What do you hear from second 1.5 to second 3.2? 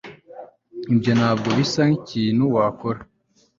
bisa nkikintu wakora